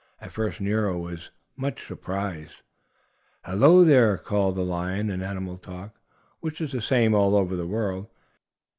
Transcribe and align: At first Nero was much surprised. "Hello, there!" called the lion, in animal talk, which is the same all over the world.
At 0.19 0.31
first 0.31 0.59
Nero 0.59 0.97
was 0.97 1.29
much 1.55 1.85
surprised. 1.85 2.63
"Hello, 3.45 3.85
there!" 3.85 4.17
called 4.17 4.55
the 4.55 4.63
lion, 4.65 5.11
in 5.11 5.21
animal 5.21 5.57
talk, 5.57 6.01
which 6.39 6.59
is 6.59 6.71
the 6.71 6.81
same 6.81 7.13
all 7.13 7.35
over 7.35 7.55
the 7.55 7.67
world. 7.67 8.07